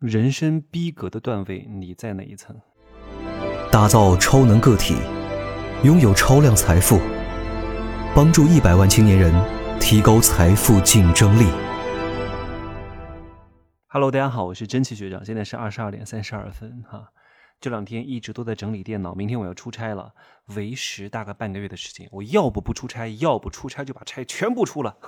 [0.00, 2.54] 人生逼格的段位，你在哪一层？
[3.72, 4.94] 打造超能个体，
[5.84, 7.00] 拥有超量财富，
[8.14, 9.32] 帮助一百万青年人
[9.80, 11.46] 提高财富竞争力。
[13.86, 17.08] Hello，大家好，我是真奇学长，现在是二十二点三十二分哈。
[17.58, 20.12] 这两天一直都在整理电脑，明天我要出差了，
[20.48, 24.98] 为时大概半个月的时间，我要不不出差，要不出差就把差全部出了。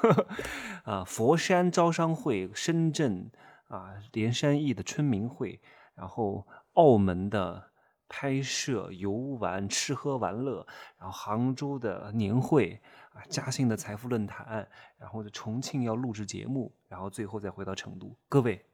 [0.85, 3.31] 啊，佛山招商会，深圳。
[3.69, 5.61] 啊，连山驿的春明会，
[5.95, 7.71] 然后澳门的
[8.09, 10.67] 拍摄、游玩、吃喝玩乐，
[10.99, 12.81] 然后杭州的年会，
[13.13, 18.17] 啊，嘉兴的财富论坛，然后重庆要录制节目，然后最后再回到成都。
[18.29, 18.65] 各位，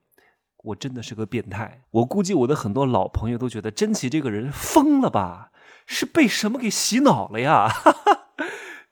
[0.58, 1.82] 我真的是个变态。
[1.90, 5.50] 我估计我的很多老朋友都觉得甄奇这个人疯了吧？
[5.86, 7.68] 是被什么给洗脑了呀？
[7.68, 8.23] 哈 哈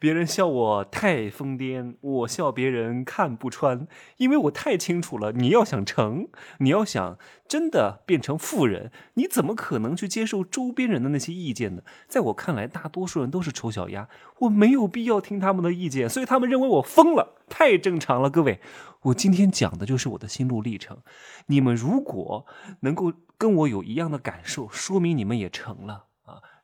[0.02, 5.30] 别人笑我太疯癫，我笑别人看不穿，因为我太清楚了。
[5.30, 6.27] 你要想成，
[6.59, 7.16] 你要想
[7.47, 11.83] 真的变成富人，你怎么可能去接受周边人的那些意见呢？
[12.09, 14.09] 在我看来，大多数人都是丑小鸭，
[14.41, 18.28] 我没有必要听他们的意见，所以他们认为我疯了，太正常了。
[18.28, 18.59] 各位，
[19.03, 20.98] 我今天讲的就是我的心路历程。
[21.47, 22.44] 你们如果
[22.81, 26.06] 能够跟我有一样的感受，说明你们也成了。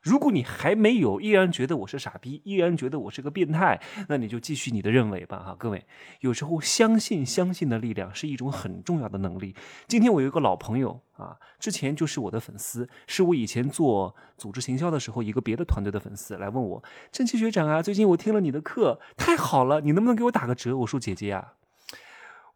[0.01, 5.85] 如果你还没有，依然觉得我是傻逼，依然觉得我是个变态，那你就继续你的认为吧，哈，各位，
[6.21, 9.53] 有时候相信相信的力量是一种很重要的能力。
[9.87, 20.77] 今天我有一个老朋友啊，之前就是我的粉丝，是我以前做组织行销的时候一个别的团队的粉丝来问我，正气学长啊，最近我听了你的课，太好了，你能不能给我打个折？
[20.77, 21.55] 我说姐姐啊。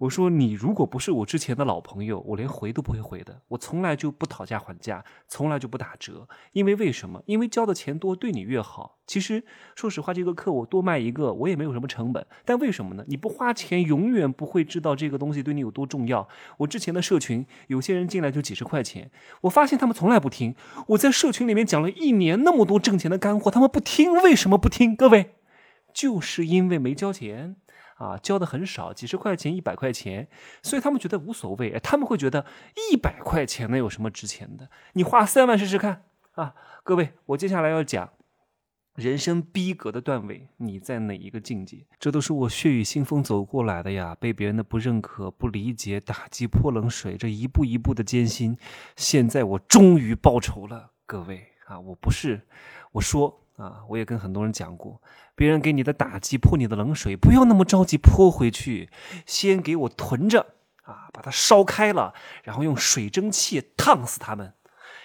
[0.03, 3.41] 我说你如果不是我之前的老朋友，我连回都不会回的。
[3.47, 6.27] 我从来就不讨价还价，从来就不打折。
[6.51, 7.23] 因为为什么？
[7.25, 8.97] 因为交的钱多，对你越好。
[9.07, 12.25] 其实说实话，这个课我多卖一个，我也没有什么成本。
[12.43, 13.05] 但为什么呢？
[13.07, 16.27] 你不花钱，永远不会知道这个东西对你有多重要。
[16.57, 19.09] 我之前的社群，有些人进来就几十块钱，
[19.41, 20.53] 我发现他们从来不听。
[20.87, 24.93] 我在社群里面讲了一年那么多挣钱的干货，他们不听，为什么不听？
[24.93, 25.35] 各位，
[25.93, 27.55] 就是因为没交钱。
[28.03, 30.27] 啊，交的很少，几十块钱、一百块钱，
[30.61, 31.79] 所以他们觉得无所谓。
[31.79, 32.45] 他们会觉得
[32.91, 34.69] 一百块钱能有什么值钱的？
[34.91, 36.03] 你花三万试试看
[36.33, 36.53] 啊！
[36.83, 38.09] 各位，我接下来要讲
[38.95, 41.85] 人生逼格的段位，你在哪一个境界？
[41.97, 44.13] 这都是我血雨腥风走过来的呀！
[44.19, 48.57] 被别人的不认可、不理解、打击、泼冷水，这一步一步的艰辛，
[48.97, 50.91] 现在我终于报仇了。
[51.05, 52.41] 各位啊，我不是
[52.91, 53.39] 我说。
[53.63, 55.01] 啊，我也跟很多人讲过，
[55.35, 58.89] 别人给你的打击、泼你的冷水，不要那么着急泼回去，
[59.25, 62.13] 先给我囤着啊，把它烧开了，
[62.43, 64.53] 然后用水蒸气烫死他们。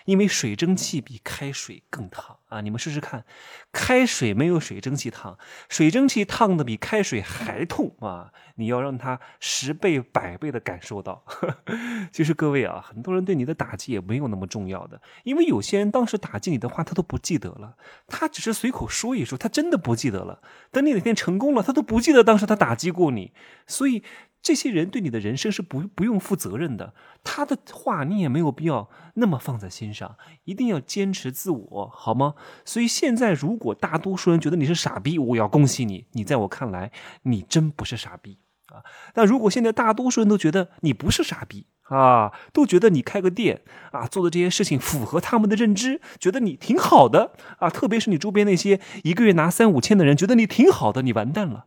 [0.07, 2.61] 因为水蒸气比开水更烫啊！
[2.61, 3.25] 你们试试看，
[3.73, 5.39] 开水没有水蒸气烫，
[5.69, 8.33] 水蒸气烫的比开水还痛啊！
[8.57, 11.25] 你要让他十倍、百倍的感受到。
[12.13, 17.77] 其实各位啊，很多人对你的打击也没有那么重要的，因为有些人当时打击你的话，他都不记得了，
[18.07, 20.41] 他只是随口说一说，他真的不记得了。
[20.71, 23.33] 等你哪天成功了，他都不记得当时他打击过你，
[23.67, 24.03] 所以。
[24.41, 26.95] 这些人对你的人生是不不用负责任的，
[27.25, 32.35] 他的话你也没有必要那么放在心上，一定要坚持自我，好吗？
[32.65, 38.85] 所以现在如果大多数人觉得你是傻逼，我要恭喜你，你在我看来你真不是傻逼啊。
[39.15, 43.63] 但如果现在大多数人都觉得你不是傻逼啊，都觉得你开个店
[43.93, 51.67] 啊做的这些事情符合他们的认知，觉得你挺好的啊，特别是你周边那些一个月拿三五千的人，觉得你挺好的，你完蛋了。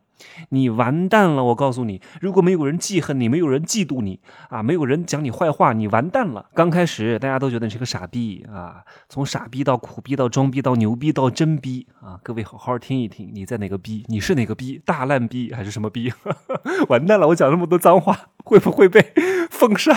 [0.50, 1.42] 你完蛋了！
[1.44, 6.48] 我告诉你，如果没有人记恨你，没有人嫉妒你啊，没有人讲你坏话，你完蛋了。
[6.54, 12.20] 刚开始大家都觉得你是个傻逼啊，从傻逼到苦逼到装逼到牛逼到真逼啊！
[12.22, 14.04] 各位好好听一听，你在哪个逼？
[14.08, 14.80] 你是哪个逼？
[14.84, 16.12] 大烂逼还是什么逼？
[16.88, 17.28] 完蛋了！
[17.28, 19.12] 我讲那么多脏话，会不会被
[19.50, 19.94] 封杀？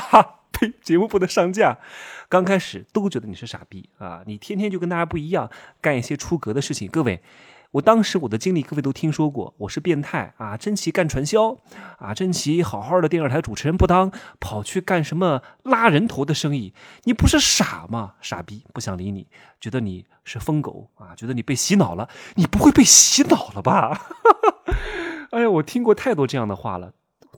[0.52, 0.74] 呸！
[0.82, 1.78] 节目不能上架。
[2.30, 5.52] 刚开始都觉得你是傻逼啊，你天天就跟大家不一样，
[5.82, 6.88] 干一些出格的事情。
[6.88, 7.22] 各位。
[7.76, 10.56] 我当时我的经历，各位都听说过，我是变态啊！
[10.56, 11.58] 真奇干传销
[11.98, 12.14] 啊！
[12.14, 16.74] 真奇好好的电视台主持人不当，跑去干什么拉人头的生意？
[17.04, 18.14] 你不是傻吗？
[18.22, 19.28] 傻逼，不想理你，
[19.60, 21.14] 觉得你是疯狗啊！
[21.18, 22.08] 觉得你被洗脑了？
[22.36, 24.08] 你不会被洗脑了吧？
[25.32, 26.94] 哎呀，我听过太多这样的话了。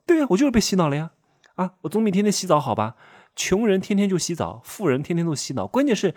[0.06, 1.09] 对呀，我就是被洗脑了呀！
[1.56, 2.95] 啊，我总比天天洗澡好吧？
[3.35, 5.65] 穷人天天就洗澡，富人天天都洗脑。
[5.65, 6.13] 关键是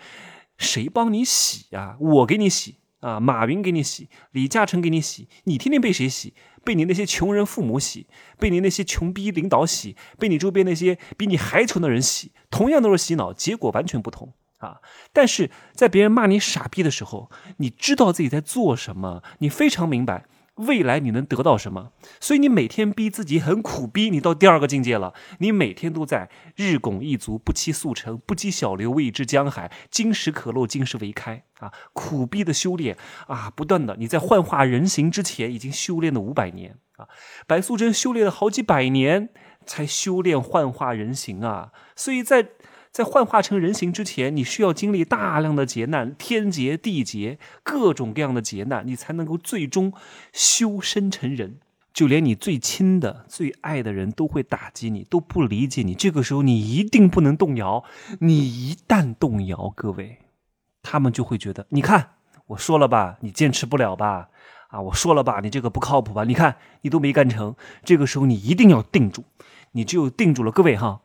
[0.59, 1.97] 谁帮你洗呀？
[1.99, 2.80] 我给你洗。
[3.01, 6.33] 啊，马云给你洗，李嘉诚给你洗，你天天被谁洗？
[6.63, 8.07] 被你那些穷人父母洗，
[8.37, 14.77] 被你那些穷逼领导洗，被你周边那些比你还穷的人洗，同样都是洗脑，结果完全不同啊！
[15.11, 20.25] 但是在别人骂你傻逼的时候，你知道自己在做什么，你非常明白
[20.55, 21.91] 未来你能得到什么？
[22.19, 25.13] 所以你每天逼自己很苦逼，你到第二个境界了。
[25.39, 29.71] 你每天都在日拱一卒，不期速成，不积小流，谓之江海。
[29.89, 31.71] 金石可镂，金石为开啊！
[31.93, 37.07] 苦逼的修炼啊，不断的你在幻化人形之前已经修炼了五百年啊。
[37.47, 39.29] 白素贞修炼了好几百年
[39.65, 42.49] 才修炼幻化人形啊，所以在。
[42.91, 49.93] 在幻化成人形之前，你需要经历大量的劫难，天劫地劫，各种各样的劫难，你才能够最终
[50.33, 51.59] 修身成人。
[51.93, 55.93] 就连你最亲的、最爱的人都会打击你，都不理解你。
[55.93, 57.83] 这个时候，你一定不能动摇。
[58.19, 60.19] 你一旦动摇，各位，
[60.83, 62.11] 他们就会觉得，你看，
[62.47, 64.29] 我说了吧，你坚持不了吧？
[64.69, 66.23] 啊，我说了吧，你这个不靠谱吧？
[66.25, 67.55] 你看，你都没干成。
[67.83, 69.23] 这个时候，你一定要定住。
[69.71, 71.01] 你只有定住了，各位哈。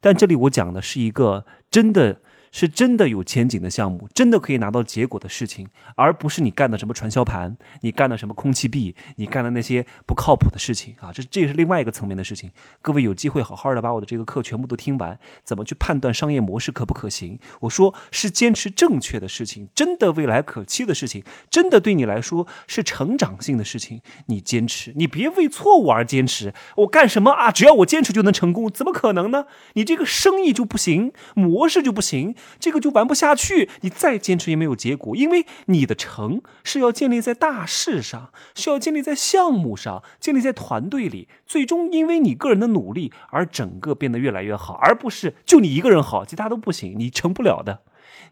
[0.00, 2.20] 但这里我讲的是一个真的。
[2.56, 11.12] 是真的有前景的项目，真的可以拿到结果的事情，而不是你干的什么传销盘，你干的什么空气币，你干的那些不靠谱的事情啊！
[11.12, 12.50] 这这也是另外一个层面的事情。
[12.80, 17.38] 各位有机会好好的把我的这个课全部都听完，怎么去判断商业模式可不可行？
[17.60, 26.54] 我说是坚持正确的事情，真的未来可期的事情，真的对你来说是成长性的事情，你坚持，你别为错误而坚持。
[26.76, 27.50] 我干什么啊？
[27.50, 28.70] 只要我坚持就能成功？
[28.70, 29.44] 怎么可能呢？
[29.74, 32.34] 你这个生意就不行，模式就不行。
[32.58, 47.82] 这个就玩不下去，你再坚持也没有结果，因为你的成是要建立在大事上，是要建立在项目上，建立在团队里，最终因为你个人的努力而整个变得越来越好，而不是就你一个人好，其他都不行，你成不了的。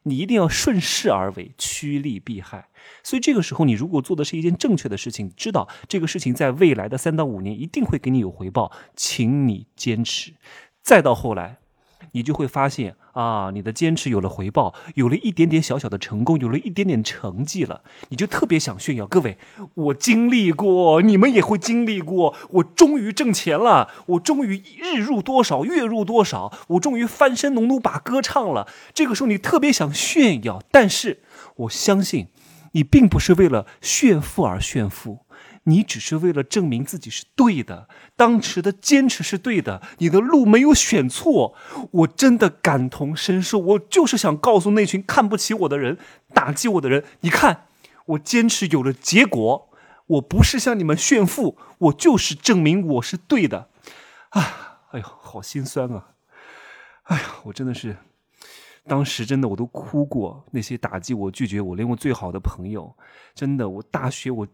[0.07, 2.69] 你一定要顺势而为，趋利避害。
[3.03, 10.35] 所以这个时候，你如果做的是一件正确的事情，知道这个事情在未来的三到五年一定会给你有回报，请你坚持。
[10.83, 11.64] 再到后来。
[12.13, 19.07] 你就会发现啊，你的坚持有了回报，有了一点点小小的成功，有了一点点成绩了，你就特别想炫耀。
[19.07, 19.39] 各位，
[19.75, 22.35] 我经历过，你们也会经历过。
[22.51, 28.69] 我终于挣钱了，我终于日入多少，月入多少，我终于翻身农奴把歌唱了。
[28.93, 31.23] 这个时候你特别想炫耀，但是
[31.57, 32.29] 我相信，
[32.73, 35.21] 你并不是为了炫富而炫富。
[35.67, 41.55] 你只是为了证明自己是对的，当时的坚持是对的，你的路没有选错。
[41.91, 45.97] 我真的感同身受，我就是想告诉那群看不起我的人、
[46.35, 47.67] 打击我的人，你看，
[48.07, 49.71] 我坚持有了结果，
[50.07, 53.71] 我不是向你们炫富，我就是证明我是对的。
[54.31, 56.09] 啊，哎呦，好心酸啊！
[57.05, 57.97] 哎呀，我真的是，
[58.87, 60.45] 当时真的我都哭过。
[60.51, 62.95] 那些打击我、拒绝我，连我最好的朋友，
[63.35, 64.47] 真的，我大学我。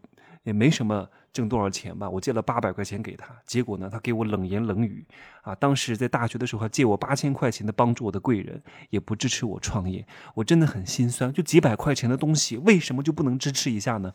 [0.43, 5.07] 也没什么挣多少钱吧，我借了八百块钱给他，结果呢，他给我冷言冷语
[5.43, 5.55] 啊！
[5.55, 11.33] 当时在大学的时候还，借我八千块钱的帮助我的贵人，也不支持我创业，我真的很心酸。
[11.33, 14.15] 就几百块钱的东西，为什么就不能支持一下呢？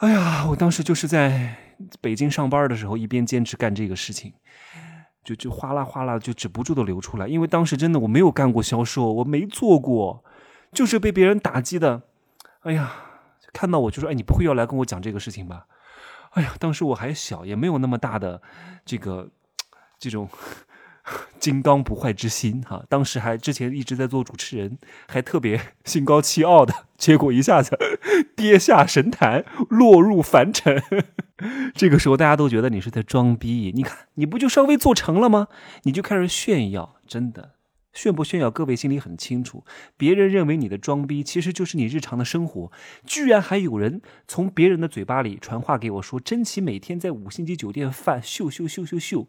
[0.00, 1.56] 哎呀，我当时就是在
[2.00, 4.34] 北京上班的时候，一边坚持干这个事情，
[5.24, 10.22] 就就哗啦哗啦就止不住的流出来，因为当时真的我没有干过销售，我没做过，
[10.70, 12.02] 就是被别人打击的，
[12.60, 12.92] 哎呀。
[13.52, 15.66] 看到我就说：“哎，你不会要来跟我讲这个事情吧？”
[16.32, 18.40] 哎呀，当时我还小，也没有那么大的
[18.84, 19.28] 这个
[19.98, 20.28] 这种
[21.38, 22.84] 金刚不坏之心哈。
[22.88, 24.78] 当时还之前一直在做主持人，
[25.08, 27.78] 还特别 心高气傲的，结果一下子
[28.34, 30.82] 跌下神坛，落入凡尘。
[31.74, 33.72] 这个时候大家都觉得你是在装逼。
[33.74, 35.48] 你看，你不就稍微做成了吗？
[35.82, 37.56] 你就开始炫耀，真的。
[37.92, 39.64] 炫不炫耀，各位心里很清楚。
[39.96, 42.72] 别人认为你的装逼，其实就是你日常的生活。
[43.04, 49.28] 居然还有人从别人的嘴巴里传话给我说，真奇每天在五星级酒店饭秀秀秀秀秀，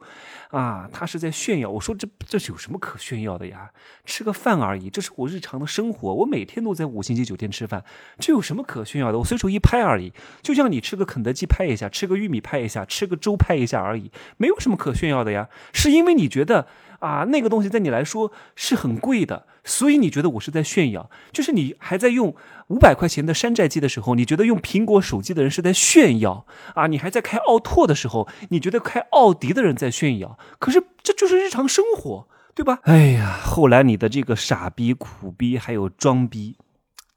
[0.52, 1.70] 啊，他是在炫耀。
[1.70, 3.72] 我说这这是有什么可炫耀的呀？
[4.06, 6.14] 吃个饭而已，这是我日常的生活。
[6.14, 7.84] 我每天都在五星级酒店吃饭，
[8.18, 9.20] 这有什么可炫耀的？
[9.20, 15.50] 我随手一拍而已，就像你吃个肯德基拍一下，吃个玉米拍一下，吃个粥拍一下而已，没有什么可炫耀的呀。
[15.74, 16.68] 是因为你觉得。
[17.04, 21.10] 啊，那个东西在你来说是很贵的，所以你觉得我是在炫耀。
[21.34, 22.34] 就是你还在用
[22.68, 26.46] 五百块钱的山寨机的时候，你觉得用苹果手机的人是在炫耀
[26.76, 26.88] 啊？
[26.88, 30.40] 你还在开奥拓的时候，你觉得开奥迪的人在炫耀。
[30.60, 32.80] 可是这就是日常生活，对吧？
[32.84, 36.56] 哎呀，后来你的这个傻逼、苦逼还有装逼，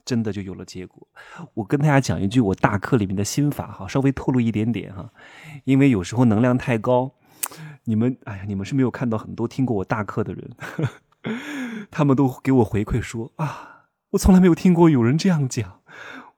[0.05, 1.07] 真的就有了结果。
[1.55, 5.11] 我跟大家讲一句我大课里面的心法哈，稍微透露一点点哈，
[5.63, 7.13] 因为有时候能量太高。
[7.87, 10.51] 你们，哎呀，你们是没有看到很多听过我大课的人，
[11.91, 15.81] 他们都给我回馈说啊，我从来没有听过有人这样讲。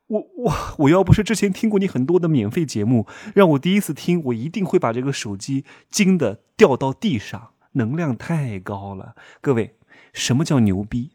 [0.09, 9.14] 我我我要不是之前听过你很多的免费节目，让我第一次听，我一定会把这个手机惊的掉到地上，能量太高了。
[9.40, 9.76] 各位，
[10.12, 11.12] 什么叫牛逼？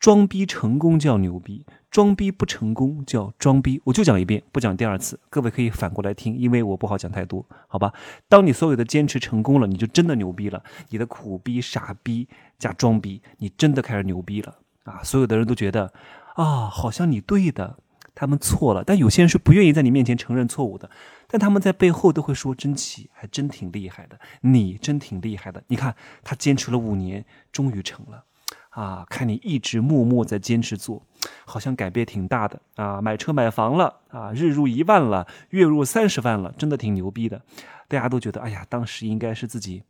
[0.00, 3.82] 装逼成功叫牛逼，装逼不成功叫装逼。
[3.84, 5.20] 我就讲一遍，不讲第二次。
[5.28, 7.92] 各位可以反过来听，因为我不好讲太多，好吧？
[8.26, 10.64] 当你所有的坚持成功了，你就真的牛逼了。
[10.88, 12.26] 你的苦逼、傻逼
[12.58, 15.02] 加装逼，你真的开始牛逼了啊！
[15.04, 15.92] 所有的人都觉得
[16.34, 17.76] 啊，好像你对的，
[18.14, 18.82] 他们错了。
[18.82, 20.88] 但有些人是不愿意在你面前承认错误的，
[21.28, 28.24] 但他们在背后都会说：“真奇，还真挺厉害的，你真挺厉害的。”你看他坚持了五年，终于成了。
[28.70, 31.02] 啊，看你一直默默在坚持做，
[31.44, 33.00] 好像改变挺大的啊！
[33.00, 37.42] 买车买房了啊，日入一万了，月入三十万了，真的挺牛逼的。
[37.88, 39.82] 大家都觉得，哎呀，当时应该是自己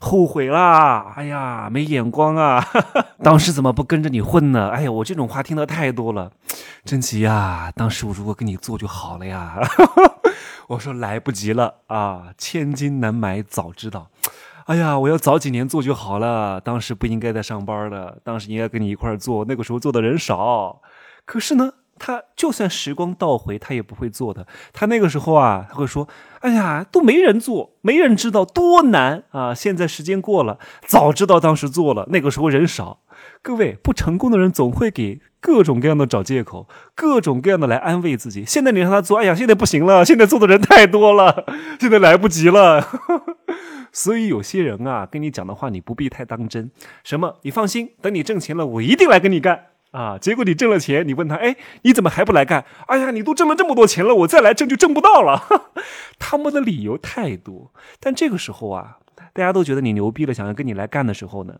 [0.00, 2.64] 后悔啦，哎呀，没眼光啊，
[3.22, 4.68] 当时怎么不跟着你混呢？
[4.68, 6.30] 哎呀，我这种话听得太多了。
[6.84, 9.58] 真奇呀，当时我如果跟你做就好了呀。
[10.68, 14.08] 我说来不及了啊，千金难买早知道。
[14.70, 16.60] 哎呀，我要早几年做就好了。
[16.60, 19.44] 当时不应该在上班的，当时应该跟你一块做。
[19.46, 20.80] 那个时候做的人少，
[21.24, 24.46] 可是呢，他就算时光倒回，他也不会做的。
[24.72, 26.06] 他那个时候啊，他会说
[26.42, 32.06] ：“哎呀，都没人做，没人知道多难啊！”现在时间过了，早知道当时做了。
[32.08, 33.00] 那个时候人少，
[33.42, 38.44] 各位不成功的人总会给各种各样的找借口，各种各样的来安慰自己。
[38.46, 41.46] 现在你让他做，哎呀，现在不行了，现在做的人太多了，
[41.80, 42.86] 现在来不及了。
[43.92, 46.70] 所以有些人啊，跟你讲的话，你不必太当真。
[47.02, 47.38] 什么？
[47.42, 50.16] 你放心，等你挣钱了，我一定来跟你干啊！
[50.16, 52.64] 结果你挣了钱，你问他，哎，你怎么还不来干？
[52.86, 55.42] 哎呀，你都挣了这么多钱了，我再来挣就挣不到了。
[56.20, 57.72] 他们的理由太多。
[57.98, 58.98] 但这个时候啊，
[59.32, 61.54] 大家都觉得你牛逼了，想要跟你来干的时候呢，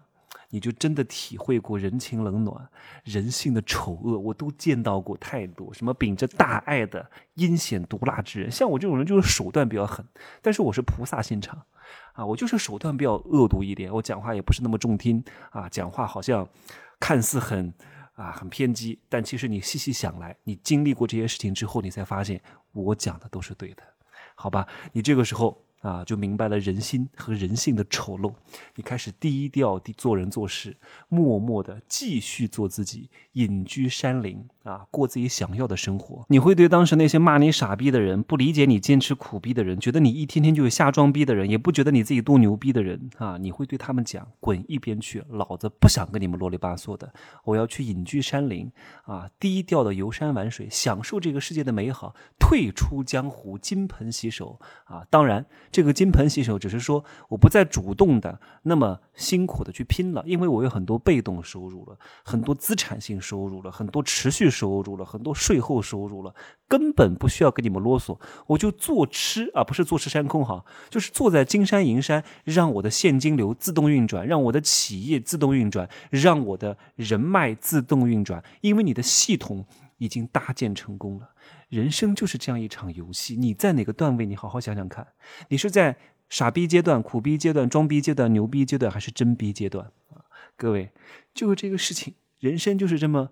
[0.51, 2.69] 你就真的体会过人情冷暖、
[3.05, 5.73] 人性的丑恶，我都见到过太多。
[5.73, 10.05] 什么秉着大爱的阴险毒辣之人，像我这种人就是手段比较狠，
[10.43, 11.63] 但是我是菩萨心肠。
[12.13, 16.49] 啊，我就是手段比较恶毒一点，我讲话也不是那么中听啊，讲话好像
[16.99, 17.73] 看似很
[18.15, 22.41] 啊很偏激，但其实你细细想来，你经历过这些事情之后，你才发现
[22.73, 23.83] 我讲的都是对的，
[24.35, 24.67] 好吧？
[24.93, 25.65] 你这个时候。
[25.81, 28.33] 啊，就明白了人心和人性的丑陋。
[28.75, 30.77] 你开始低调地做人做事，
[31.09, 36.25] 默默地继续做自己，隐居山林啊，过自己想要的生活。
[36.29, 47.11] 你会对当时那些骂你傻逼的人、不理解你坚持苦逼的人、觉得你一天天就瞎装逼的人、也不觉得你自己多牛逼的人啊，你会对他们讲：滚一边去，老子不想跟你们啰里吧嗦的。
[47.45, 48.71] 我要去隐居山林
[49.05, 55.07] 啊，低调的游山玩水，享受这个世界的美好，退出江湖，金盆洗手啊。
[55.09, 55.47] 当然。
[55.71, 66.35] 这个金盆洗手，只是说我不再主动的那么辛苦的去拼了，因为我有很多被动收入了，很多资产性收入了，很多持续收入了，很多税后收入了，
[66.67, 79.65] 根本不需要跟你们啰嗦，我就坐吃啊，不是坐吃山空哈，就是坐在金山银山，让我的现金流自动运转，让我的企业自动运转，让我的人脉自动运转，因为你的系统
[79.99, 81.31] 已经搭建成功了。
[81.71, 84.27] 人生就是这样一场游戏，你在哪个段位？
[84.27, 85.07] 你好好想想看，
[85.49, 85.97] 你是在
[86.29, 90.27] 傻逼阶段、苦逼阶段、装逼阶段、牛逼阶段，还是真逼阶段啊？
[90.57, 90.91] 各位，
[91.33, 93.31] 就是这个事情，人生就是这么，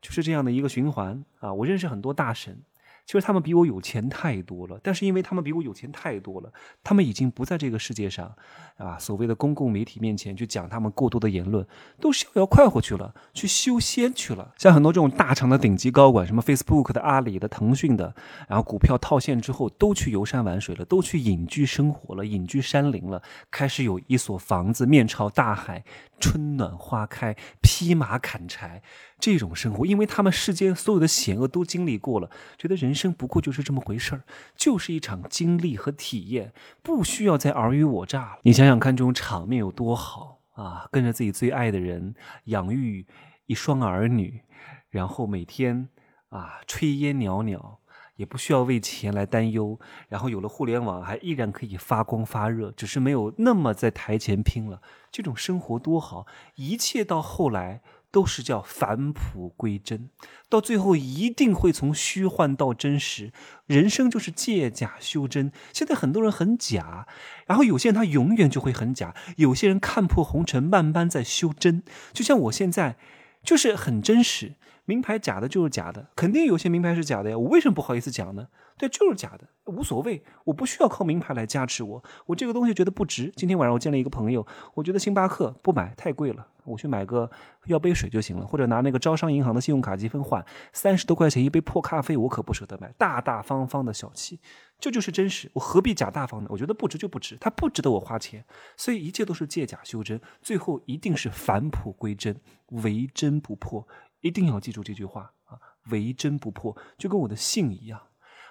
[0.00, 1.52] 就是这样的一个循环啊！
[1.52, 2.62] 我认识很多大神。
[3.10, 6.52] 其实他们比我有钱太多了，但是因为他们比我有钱太多了，
[6.84, 8.32] 他们已经不在这个世界上，
[8.76, 11.66] 啊，所谓的公共媒体面前去讲他们过多的言论，
[12.00, 14.54] 都逍遥快活去了，去修仙去了。
[14.56, 18.14] 像很多这种大厂的顶级高管，什么 Facebook 的、阿里的、腾讯的，
[18.46, 25.82] 然后股票套现之后，都去游山玩水了，都去隐居生活了，隐居山林了，开始有一所房子面朝大海，
[26.20, 28.80] 春暖花开，披马砍柴。
[29.18, 36.52] 这种生活，因为他们世间所有的险恶都经历过了，觉得人生不过就是这么回事儿，就是一场经历和体验，
[36.82, 38.40] 不需要再尔虞我诈了。
[38.42, 40.86] 你想想看，这种场面有多好啊！
[40.92, 42.14] 跟着自己最爱的人，
[42.44, 43.06] 养育
[43.46, 44.42] 一双儿女，
[44.90, 45.88] 然后每天
[46.28, 47.78] 啊炊烟袅袅，
[48.16, 49.80] 也不需要为钱来担忧。
[50.08, 54.82] 然后有了互联网，还依然可以发光发热，只是没有那么在台前拼了。
[55.10, 56.26] 这种生活多好！
[56.56, 57.80] 一切到后来。
[58.10, 60.10] 都是叫返璞归真，
[60.48, 63.32] 到最后一定会从虚幻到真实。
[63.66, 65.52] 人生就是借假修真。
[65.72, 67.06] 现在很多人很假，
[67.46, 69.14] 然后有些人他永远就会很假。
[69.36, 71.82] 有些人看破红尘，慢慢在修真。
[72.12, 72.96] 就像我现在，
[73.44, 74.56] 就是很真实。
[74.90, 77.38] 名牌假的就是假的，肯定有些名牌是假的呀。
[77.38, 78.48] 我为什么不好意思讲呢？
[78.76, 82.02] 对，就是假的，无所谓，我不需要靠名牌来加持我。
[82.26, 83.32] 我这个东西觉得不值。
[83.36, 84.44] 今天晚上我见了一个朋友，
[84.74, 87.30] 我觉得星巴克不买太贵了，我去买个
[87.66, 92.92] 要杯水就行了，或者拿那个招商银行的信用卡积分换三十多块钱一杯破咖啡，我可不舍得买。
[92.98, 94.40] 大大方方的小气，
[94.80, 95.50] 这就是真实。
[95.52, 96.48] 我何必假大方呢？
[96.50, 98.42] 我觉得不值就不值，它不值得我花钱。
[98.78, 102.34] 所以一切都是借假修真，最后一定是返璞归真，
[102.68, 103.86] 唯真不破。
[104.20, 105.58] 一定要记住这句话啊，
[105.90, 108.00] 唯真不破，就跟我的姓一样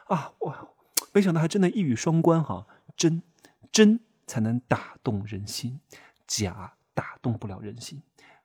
[0.08, 0.34] 啊！
[0.40, 0.70] 哇，
[1.14, 3.22] 没想到还真的一语双关哈，真
[3.72, 5.80] 真才能打动人心，
[6.28, 8.02] 假打动不了人心。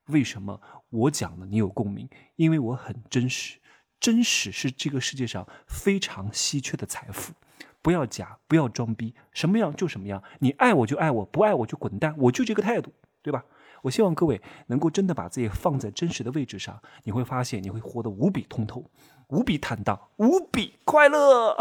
[0.06, 2.08] 为什么我讲了你有共鸣？
[2.36, 3.58] 因为我很真实，
[3.98, 7.32] 真实是这个世界上非常稀缺的财富。
[7.80, 10.22] 不要假，不要装逼，什么样就什么样。
[10.40, 13.44] 你爱我就爱我，不爱我就滚蛋，我就这个态度，对吧？
[13.84, 18.90] 我希望各位能够真的把自己放在真实的位置上，你会发现你会活得无比通透、
[19.28, 21.54] 无比坦荡、无比快乐。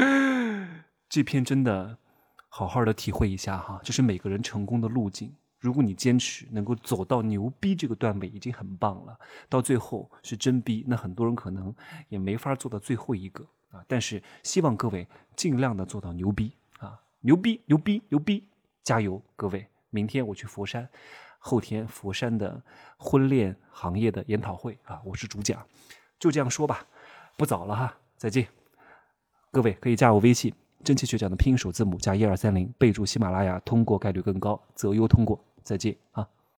[1.08, 1.96] 这篇真的
[2.50, 5.34] 好好的体会一下哈，这是每个人成功的路径。
[5.58, 9.18] 如果你坚持能够走到牛逼这个段位，已经很棒了。
[9.48, 11.74] 到最后是真逼，那很多人可能
[12.10, 13.82] 也没法做到最后一个啊。
[13.88, 18.44] 但是希望各位尽量的做到牛逼啊，牛逼牛逼牛逼，
[18.84, 19.66] 加油，各位！
[19.90, 20.86] 明天我去佛山。
[21.38, 22.60] 后天佛山的
[22.98, 25.64] 婚恋行业的研讨会啊，我是主讲，
[26.18, 26.86] 就这样说吧，
[27.36, 28.46] 不早了哈，再见。
[29.50, 30.52] 各位可以加我微信，
[30.84, 35.42] 真气学长的拼音首字母加一二三零，备注喜马拉雅，通过概率更高，择优通过。
[35.62, 36.28] 再见啊。